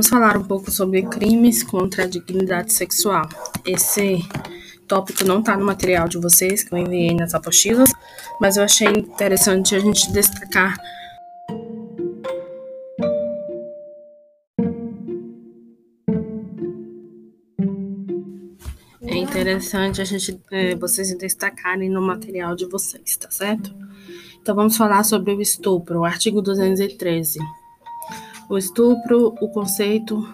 Vamos 0.00 0.08
falar 0.08 0.38
um 0.38 0.44
pouco 0.44 0.70
sobre 0.70 1.02
crimes 1.02 1.62
contra 1.62 2.04
a 2.04 2.06
dignidade 2.06 2.72
sexual. 2.72 3.28
Esse 3.66 4.26
tópico 4.88 5.24
não 5.24 5.40
está 5.40 5.54
no 5.58 5.66
material 5.66 6.08
de 6.08 6.16
vocês 6.16 6.64
que 6.64 6.72
eu 6.72 6.78
enviei 6.78 7.14
nas 7.14 7.34
apostilas, 7.34 7.92
mas 8.40 8.56
eu 8.56 8.62
achei 8.62 8.88
interessante 8.88 9.74
a 9.74 9.78
gente 9.78 10.10
destacar 10.10 10.74
É 19.02 19.16
interessante 19.16 20.00
a 20.00 20.04
gente 20.06 20.40
é, 20.50 20.74
vocês 20.76 21.14
destacarem 21.18 21.90
no 21.90 22.00
material 22.00 22.56
de 22.56 22.64
vocês, 22.64 23.18
tá 23.18 23.30
certo? 23.30 23.70
Então 24.40 24.54
vamos 24.54 24.78
falar 24.78 25.04
sobre 25.04 25.34
o 25.34 25.42
estupro, 25.42 26.06
artigo 26.06 26.40
213. 26.40 27.38
O 28.50 28.58
estupro, 28.58 29.32
o 29.40 29.48
conceito 29.48 30.28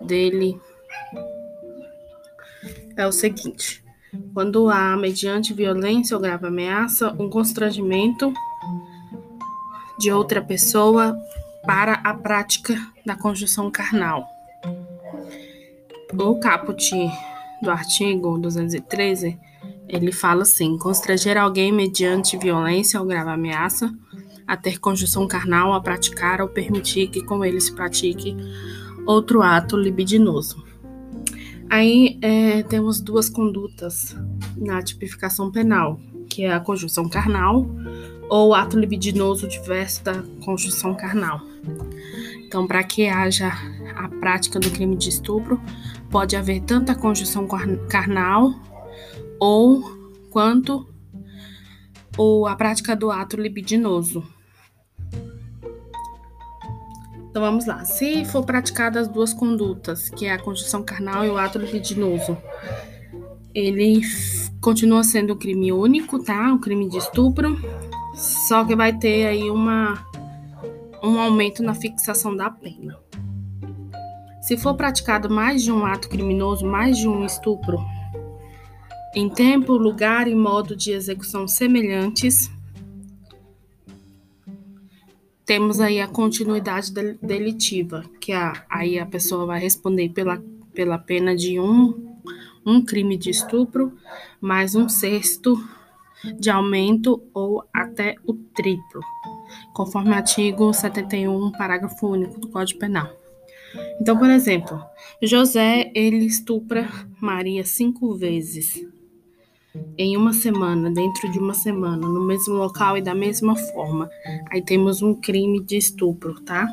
dele 0.00 0.58
é 2.96 3.06
o 3.06 3.12
seguinte: 3.12 3.84
quando 4.32 4.70
há, 4.70 4.96
mediante 4.96 5.52
violência 5.52 6.16
ou 6.16 6.22
grave 6.22 6.46
ameaça, 6.46 7.14
um 7.18 7.28
constrangimento 7.28 8.32
de 9.98 10.10
outra 10.10 10.40
pessoa 10.40 11.14
para 11.66 11.92
a 11.92 12.14
prática 12.14 12.74
da 13.04 13.14
conjunção 13.14 13.70
carnal. 13.70 14.26
O 16.10 16.40
caput 16.40 16.90
do 17.60 17.70
artigo 17.70 18.38
213, 18.38 19.38
ele 19.86 20.10
fala 20.10 20.40
assim: 20.40 20.78
constranger 20.78 21.36
alguém 21.36 21.70
mediante 21.70 22.38
violência 22.38 22.98
ou 22.98 23.06
grave 23.06 23.28
ameaça 23.28 23.94
a 24.46 24.56
ter 24.56 24.78
conjunção 24.78 25.26
carnal, 25.26 25.72
a 25.72 25.80
praticar 25.80 26.40
ou 26.40 26.48
permitir 26.48 27.08
que 27.08 27.22
com 27.22 27.44
ele 27.44 27.60
se 27.60 27.74
pratique 27.74 28.36
outro 29.06 29.42
ato 29.42 29.76
libidinoso. 29.76 30.64
Aí 31.70 32.18
é, 32.22 32.62
temos 32.62 33.00
duas 33.00 33.28
condutas 33.28 34.16
na 34.56 34.82
tipificação 34.82 35.50
penal, 35.50 35.98
que 36.28 36.44
é 36.44 36.52
a 36.52 36.60
conjunção 36.60 37.08
carnal 37.08 37.66
ou 38.28 38.54
ato 38.54 38.78
libidinoso 38.78 39.48
diverso 39.48 40.04
da 40.04 40.22
conjunção 40.44 40.94
carnal. 40.94 41.40
Então, 42.46 42.66
para 42.66 42.84
que 42.84 43.08
haja 43.08 43.52
a 43.96 44.08
prática 44.08 44.60
do 44.60 44.70
crime 44.70 44.96
de 44.96 45.08
estupro, 45.08 45.60
pode 46.10 46.36
haver 46.36 46.60
tanto 46.60 46.92
a 46.92 46.94
conjunção 46.94 47.48
carnal 47.88 48.54
ou 49.40 49.82
quanto 50.30 50.88
ou 52.16 52.46
a 52.46 52.54
prática 52.54 52.94
do 52.94 53.10
ato 53.10 53.36
libidinoso. 53.36 54.33
Então 57.34 57.42
vamos 57.42 57.66
lá. 57.66 57.84
Se 57.84 58.24
for 58.24 58.44
praticadas 58.44 59.08
as 59.08 59.12
duas 59.12 59.34
condutas, 59.34 60.08
que 60.08 60.24
é 60.26 60.34
a 60.34 60.38
conjunção 60.38 60.84
carnal 60.84 61.24
e 61.24 61.28
o 61.28 61.36
ato 61.36 61.58
libidinoso, 61.58 62.38
ele 63.52 64.02
continua 64.60 65.02
sendo 65.02 65.32
um 65.32 65.36
crime 65.36 65.72
único, 65.72 66.22
tá? 66.22 66.52
Um 66.52 66.60
crime 66.60 66.88
de 66.88 66.96
estupro, 66.96 67.58
só 68.14 68.64
que 68.64 68.76
vai 68.76 68.96
ter 68.96 69.26
aí 69.26 69.50
uma 69.50 70.00
um 71.02 71.18
aumento 71.18 71.60
na 71.60 71.74
fixação 71.74 72.36
da 72.36 72.48
pena. 72.48 72.96
Se 74.40 74.56
for 74.56 74.76
praticado 74.76 75.28
mais 75.28 75.64
de 75.64 75.72
um 75.72 75.84
ato 75.84 76.08
criminoso, 76.08 76.64
mais 76.64 76.96
de 76.96 77.08
um 77.08 77.26
estupro, 77.26 77.84
em 79.12 79.28
tempo, 79.28 79.72
lugar 79.72 80.28
e 80.28 80.36
modo 80.36 80.76
de 80.76 80.92
execução 80.92 81.48
semelhantes, 81.48 82.48
temos 85.44 85.80
aí 85.80 86.00
a 86.00 86.08
continuidade 86.08 86.90
delitiva, 87.22 88.04
que 88.20 88.32
a, 88.32 88.64
aí 88.68 88.98
a 88.98 89.06
pessoa 89.06 89.46
vai 89.46 89.60
responder 89.60 90.08
pela, 90.08 90.42
pela 90.72 90.98
pena 90.98 91.36
de 91.36 91.60
um, 91.60 92.18
um 92.64 92.82
crime 92.82 93.16
de 93.16 93.30
estupro, 93.30 93.92
mais 94.40 94.74
um 94.74 94.88
sexto 94.88 95.56
de 96.38 96.48
aumento 96.48 97.22
ou 97.34 97.64
até 97.72 98.16
o 98.26 98.32
triplo, 98.32 99.02
conforme 99.74 100.10
o 100.10 100.14
artigo 100.14 100.72
71, 100.72 101.52
parágrafo 101.52 102.08
único 102.08 102.40
do 102.40 102.48
Código 102.48 102.80
Penal. 102.80 103.10
Então, 104.00 104.16
por 104.16 104.30
exemplo, 104.30 104.80
José 105.22 105.90
ele 105.94 106.24
estupra 106.24 106.88
Maria 107.20 107.64
cinco 107.64 108.14
vezes 108.14 108.86
em 109.98 110.16
uma 110.16 110.32
semana, 110.32 110.90
dentro 110.90 111.30
de 111.30 111.38
uma 111.38 111.54
semana, 111.54 112.08
no 112.08 112.24
mesmo 112.24 112.54
local 112.54 112.96
e 112.96 113.02
da 113.02 113.14
mesma 113.14 113.56
forma. 113.56 114.08
Aí 114.50 114.62
temos 114.62 115.02
um 115.02 115.14
crime 115.14 115.62
de 115.62 115.76
estupro, 115.76 116.40
tá? 116.40 116.68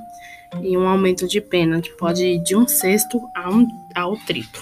E 0.62 0.78
um 0.78 0.88
aumento 0.88 1.28
de 1.28 1.42
pena, 1.42 1.82
que 1.82 1.92
pode 1.92 2.24
ir 2.24 2.44
de 2.44 2.56
um 2.56 2.68
sexto 2.68 3.20
a 3.36 3.50
um, 3.50 3.68
ao 3.96 4.16
triplo. 4.18 4.62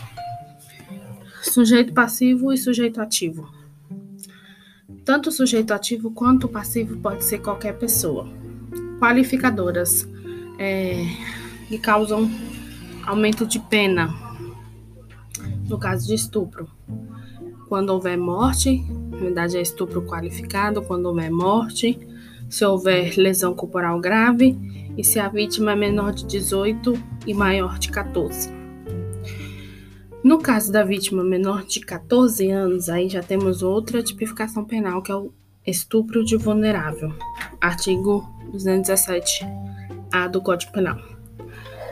Sujeito 1.42 1.94
passivo 1.94 2.54
e 2.54 2.58
sujeito 2.58 3.02
ativo. 3.02 3.50
Tanto 5.04 5.30
o 5.30 5.32
sujeito 5.32 5.74
ativo 5.74 6.12
quanto 6.12 6.46
o 6.46 6.50
passivo 6.50 6.98
pode 6.98 7.26
ser 7.26 7.40
qualquer 7.40 7.78
pessoa. 7.78 8.28
Qualificadoras 9.00 10.08
é, 10.58 11.06
que 11.68 11.80
causam 11.80 12.30
aumento 13.06 13.46
de 13.46 13.60
pena, 13.60 14.14
no 15.68 15.80
caso 15.80 16.08
de 16.08 16.14
estupro 16.14 16.70
quando 17.70 17.92
houver 17.92 18.18
morte, 18.18 18.84
na 19.12 19.18
verdade 19.18 19.56
é 19.56 19.62
estupro 19.62 20.02
qualificado, 20.02 20.82
quando 20.82 21.06
houver 21.06 21.30
morte, 21.30 22.00
se 22.50 22.66
houver 22.66 23.16
lesão 23.16 23.54
corporal 23.54 24.02
grave 24.02 24.58
e 24.98 25.04
se 25.04 25.20
a 25.20 25.30
vítima 25.30 25.74
é 25.74 25.76
menor 25.76 26.12
de 26.12 26.26
18 26.26 26.94
e 27.28 27.34
maior 27.34 27.78
de 27.78 27.90
14. 27.92 28.52
No 30.24 30.40
caso 30.40 30.72
da 30.72 30.84
vítima 30.84 31.24
menor 31.24 31.64
de 31.64 31.80
14 31.80 32.50
anos, 32.50 32.90
aí 32.90 33.08
já 33.08 33.22
temos 33.22 33.62
outra 33.62 34.02
tipificação 34.02 34.66
penal, 34.66 35.02
que 35.02 35.12
é 35.12 35.16
o 35.16 35.32
estupro 35.66 36.26
de 36.26 36.36
vulnerável, 36.36 37.14
artigo 37.62 38.28
217-A 38.52 40.28
do 40.28 40.42
Código 40.42 40.74
Penal. 40.74 41.00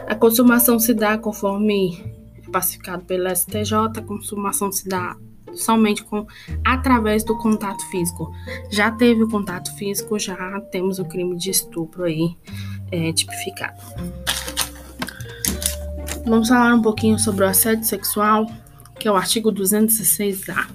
A 0.07 0.15
consumação 0.15 0.79
se 0.79 0.93
dá 0.93 1.17
conforme 1.17 2.03
é 2.45 2.49
pacificado 2.49 3.05
pelo 3.05 3.29
STJ, 3.29 3.73
a 3.97 4.01
consumação 4.01 4.71
se 4.71 4.89
dá 4.89 5.15
somente 5.57 6.03
com 6.03 6.25
através 6.63 7.23
do 7.23 7.37
contato 7.37 7.83
físico. 7.89 8.31
Já 8.69 8.91
teve 8.91 9.23
o 9.23 9.29
contato 9.29 9.75
físico, 9.75 10.17
já 10.17 10.59
temos 10.71 10.99
o 10.99 11.05
crime 11.05 11.35
de 11.35 11.49
estupro 11.49 12.03
aí 12.03 12.35
é, 12.91 13.11
tipificado. 13.13 13.81
Vamos 16.25 16.49
falar 16.49 16.75
um 16.75 16.81
pouquinho 16.81 17.17
sobre 17.17 17.45
o 17.45 17.47
assédio 17.47 17.85
sexual, 17.85 18.45
que 18.99 19.07
é 19.07 19.11
o 19.11 19.15
artigo 19.15 19.51
216-A. 19.51 20.67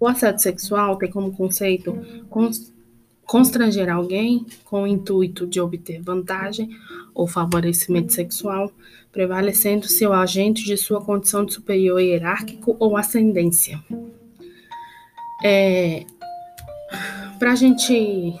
O 0.00 0.06
assédio 0.06 0.40
sexual 0.40 0.96
tem 0.96 1.10
como 1.10 1.32
conceito 1.32 1.98
constranger 3.28 3.90
alguém 3.90 4.46
com 4.64 4.84
o 4.84 4.86
intuito 4.86 5.46
de 5.46 5.60
obter 5.60 6.00
vantagem 6.00 6.70
ou 7.14 7.28
favorecimento 7.28 8.14
sexual, 8.14 8.72
prevalecendo 9.12 9.86
seu 9.86 10.14
agente 10.14 10.64
de 10.64 10.78
sua 10.78 11.04
condição 11.04 11.44
de 11.44 11.52
superior 11.52 12.00
hierárquico 12.00 12.74
ou 12.78 12.96
ascendência. 12.96 13.78
É, 15.44 16.06
para 17.38 17.52
a 17.52 17.54
gente 17.54 18.34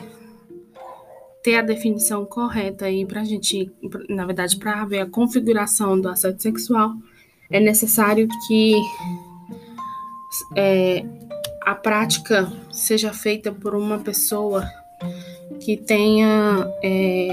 ter 1.44 1.56
a 1.56 1.62
definição 1.62 2.24
correta 2.24 2.86
aí, 2.86 3.04
para 3.04 3.20
a 3.20 3.24
gente, 3.24 3.70
na 4.08 4.24
verdade, 4.24 4.56
para 4.56 4.86
ver 4.86 5.00
a 5.00 5.06
configuração 5.06 6.00
do 6.00 6.08
assédio 6.08 6.40
sexual, 6.40 6.94
é 7.50 7.60
necessário 7.60 8.26
que 8.46 8.74
é, 10.56 11.04
a 11.68 11.74
prática 11.74 12.50
seja 12.72 13.12
feita 13.12 13.52
por 13.52 13.74
uma 13.74 13.98
pessoa 13.98 14.66
que 15.60 15.76
tenha 15.76 16.66
é, 16.82 17.28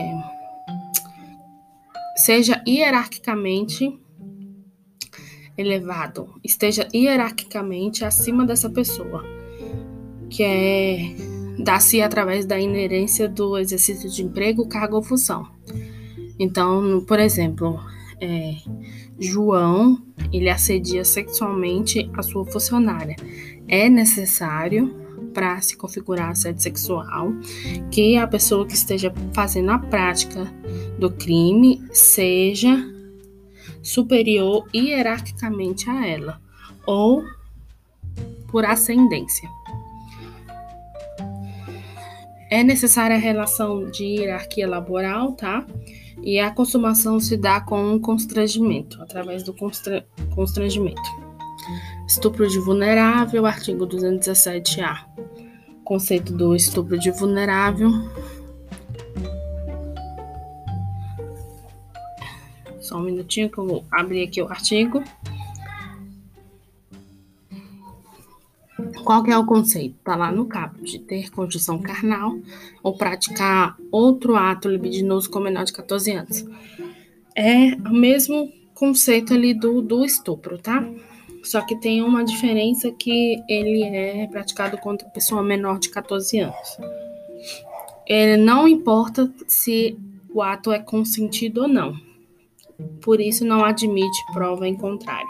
seja 2.17 2.61
hierarquicamente 2.67 3.97
elevado, 5.57 6.35
esteja 6.43 6.85
hierarquicamente 6.93 8.03
acima 8.03 8.45
dessa 8.45 8.69
pessoa, 8.69 9.23
que 10.29 10.43
é 10.43 11.15
dá-se 11.57 12.01
através 12.01 12.45
da 12.45 12.59
inerência 12.59 13.29
do 13.29 13.57
exercício 13.57 14.09
de 14.09 14.21
emprego, 14.21 14.67
cargo 14.67 14.97
ou 14.97 15.01
função. 15.01 15.47
Então, 16.37 17.05
por 17.07 17.21
exemplo, 17.21 17.79
é, 18.19 18.55
João 19.19 20.01
ele 20.31 20.49
assedia 20.49 21.05
sexualmente 21.05 22.09
a 22.13 22.21
sua 22.21 22.45
funcionária 22.45 23.15
é 23.67 23.89
necessário 23.89 25.03
para 25.33 25.59
se 25.61 25.75
configurar 25.75 26.29
assédio 26.29 26.61
sexual 26.61 27.33
que 27.91 28.17
a 28.17 28.25
pessoa 28.25 28.65
que 28.65 28.73
esteja 28.73 29.13
fazendo 29.33 29.71
a 29.71 29.79
prática 29.79 30.45
do 30.97 31.11
crime 31.11 31.81
seja 31.91 32.75
superior 33.83 34.67
hierarquicamente 34.73 35.89
a 35.89 36.07
ela 36.07 36.41
ou 36.85 37.23
por 38.47 38.65
ascendência. 38.65 39.49
É 42.49 42.63
necessária 42.63 43.17
a 43.17 43.19
relação 43.19 43.89
de 43.89 44.05
hierarquia 44.05 44.67
laboral, 44.67 45.33
tá? 45.33 45.65
E 46.25 46.39
a 46.39 46.49
consumação 46.49 47.19
se 47.19 47.37
dá 47.37 47.61
com 47.61 47.79
um 47.93 47.99
constrangimento, 47.99 48.99
através 48.99 49.43
do 49.43 49.53
constra 49.53 50.07
constrangimento. 50.33 50.99
Estupro 52.07 52.47
de 52.47 52.57
vulnerável, 52.57 53.45
artigo 53.45 53.85
217-A. 53.85 55.05
Conceito 55.83 56.33
do 56.33 56.55
estupro 56.55 56.97
de 56.97 57.11
vulnerável. 57.11 57.91
Só 62.81 62.97
um 62.97 63.03
minutinho 63.03 63.47
que 63.47 63.59
eu 63.59 63.67
vou 63.67 63.85
abrir 63.91 64.23
aqui 64.23 64.41
o 64.41 64.47
artigo. 64.47 65.03
Qual 69.05 69.23
que 69.23 69.29
é 69.29 69.37
o 69.37 69.45
conceito? 69.45 69.95
Está 69.99 70.15
lá 70.15 70.31
no 70.31 70.47
capo, 70.47 70.83
de 70.83 70.97
ter 70.97 71.29
condição 71.29 71.77
carnal 71.77 72.35
ou 72.81 72.97
praticar 72.97 73.77
outro 73.91 74.35
ato 74.35 74.67
libidinoso 74.67 75.29
com 75.29 75.39
menor 75.39 75.63
de 75.63 75.73
14 75.73 76.11
anos. 76.11 76.43
É 77.35 77.75
o 77.87 77.93
mesmo 77.93 78.51
conceito 78.73 79.31
ali 79.35 79.53
do, 79.53 79.79
do 79.79 80.03
estupro, 80.03 80.57
tá? 80.57 80.83
Só 81.43 81.61
que 81.61 81.75
tem 81.75 82.01
uma 82.01 82.25
diferença 82.25 82.91
que 82.91 83.39
ele 83.47 83.83
é 83.83 84.25
praticado 84.25 84.75
contra 84.79 85.07
pessoa 85.09 85.43
menor 85.43 85.77
de 85.77 85.89
14 85.89 86.39
anos. 86.39 86.79
Ele 88.07 88.37
não 88.37 88.67
importa 88.67 89.31
se 89.47 89.95
o 90.33 90.41
ato 90.41 90.71
é 90.71 90.79
consentido 90.79 91.61
ou 91.61 91.67
não. 91.67 91.95
Por 93.01 93.21
isso 93.21 93.45
não 93.45 93.63
admite 93.63 94.25
prova 94.33 94.67
em 94.67 94.75
contrário. 94.75 95.29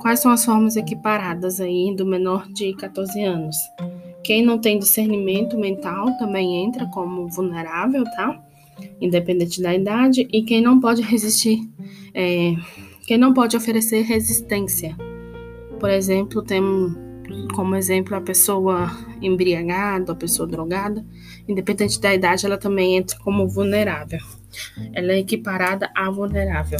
Quais 0.00 0.20
são 0.20 0.30
as 0.30 0.44
formas 0.44 0.76
equiparadas 0.76 1.60
aí 1.60 1.94
do 1.96 2.06
menor 2.06 2.46
de 2.48 2.74
14 2.74 3.22
anos? 3.22 3.56
Quem 4.22 4.44
não 4.44 4.58
tem 4.58 4.78
discernimento 4.78 5.58
mental 5.58 6.16
também 6.18 6.64
entra 6.64 6.86
como 6.86 7.28
vulnerável, 7.28 8.04
tá? 8.04 8.40
Independente 9.00 9.60
da 9.60 9.74
idade. 9.74 10.26
E 10.32 10.42
quem 10.42 10.62
não 10.62 10.80
pode 10.80 11.02
resistir, 11.02 11.60
é, 12.14 12.54
quem 13.06 13.18
não 13.18 13.34
pode 13.34 13.56
oferecer 13.56 14.02
resistência. 14.02 14.96
Por 15.78 15.90
exemplo, 15.90 16.42
tem 16.42 16.62
como 17.54 17.74
exemplo 17.74 18.16
a 18.16 18.20
pessoa 18.20 18.90
embriagada, 19.20 20.12
a 20.12 20.16
pessoa 20.16 20.48
drogada. 20.48 21.04
Independente 21.46 22.00
da 22.00 22.14
idade, 22.14 22.46
ela 22.46 22.56
também 22.56 22.96
entra 22.96 23.18
como 23.18 23.46
vulnerável. 23.48 24.20
Ela 24.92 25.12
é 25.12 25.18
equiparada 25.18 25.90
a 25.94 26.10
vulnerável. 26.10 26.78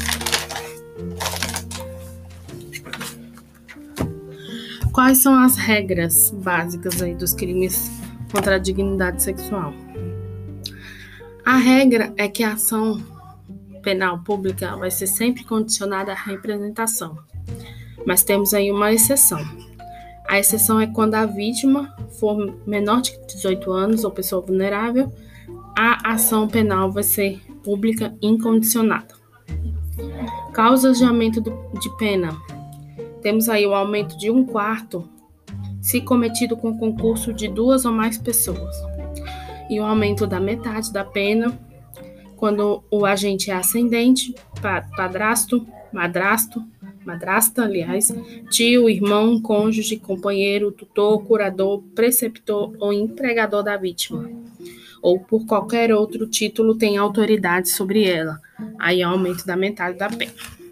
Quais 4.94 5.19
são 5.19 5.35
as 5.35 5.56
regras 5.56 6.31
básicas 6.31 7.02
aí 7.02 7.17
dos 7.17 7.35
crimes 7.35 7.91
contra 8.31 8.55
a 8.55 8.58
dignidade 8.58 9.25
sexual? 9.25 9.75
A 11.44 11.56
regra 11.56 12.14
é 12.17 12.29
que 12.29 12.44
a 12.44 12.52
ação 12.52 13.02
penal 13.82 14.20
pública 14.20 14.76
vai 14.76 14.93
ser 14.93 15.08
sempre 15.08 15.43
condicionada 15.43 16.12
à 16.12 16.14
representação. 16.14 17.19
Mas 18.06 18.23
temos 18.23 18.55
aí 18.55 18.70
uma 18.70 18.93
exceção. 18.93 19.44
A 20.29 20.38
exceção 20.38 20.81
é 20.81 20.87
quando 20.87 21.17
a 21.17 21.26
vítima 21.26 21.93
for 22.20 22.56
menor 22.64 23.02
de 23.02 23.19
18 23.26 23.73
anos 23.73 24.05
ou 24.05 24.12
pessoa 24.12 24.46
vulnerável, 24.46 25.12
a 25.76 26.12
ação 26.12 26.46
penal 26.46 26.93
vai 26.93 27.02
ser 27.02 27.41
pública 27.64 28.14
incondicionada. 28.23 29.12
Causas 30.52 30.99
de 30.99 31.05
aumento 31.05 31.41
de 31.41 31.96
pena 31.99 32.31
temos 33.25 33.49
aí 33.49 33.67
o 33.67 33.75
aumento 33.75 34.19
de 34.19 34.31
um 34.31 34.44
quarto 34.44 35.09
se 35.81 35.99
cometido 36.03 36.56
com 36.59 36.79
concurso 36.79 37.32
de 37.32 37.49
duas 37.49 37.87
ou 37.87 37.93
mais 37.93 38.19
pessoas, 38.19 38.76
e 39.71 39.81
o 39.81 39.85
aumento 39.85 40.26
da 40.26 40.38
metade 40.38 40.93
da 40.93 41.03
pena 41.03 41.59
quando 42.37 42.85
o 42.91 43.06
agente 43.06 43.50
é 43.50 43.55
ascendente, 43.55 44.35
padrasto, 44.94 45.67
madrasto, 45.91 46.62
madrasta, 47.03 47.65
aliás, 47.65 48.15
tio, 48.50 48.91
irmão, 48.91 49.41
cônjuge, 49.41 49.97
companheiro, 49.97 50.70
tutor, 50.70 51.25
curador, 51.25 51.82
preceptor 51.94 52.75
ou 52.79 52.93
empregador 52.93 53.62
da 53.62 53.79
vítima, 53.79 54.29
ou 55.00 55.19
por 55.19 55.47
qualquer 55.47 55.94
outro 55.94 56.27
título 56.27 56.75
tem 56.75 56.99
autoridade 56.99 57.70
sobre 57.70 58.05
ela. 58.05 58.38
Aí 58.79 59.00
é 59.00 59.05
aumento 59.05 59.47
da 59.47 59.56
metade 59.56 59.97
da 59.97 60.11
pena. 60.11 60.63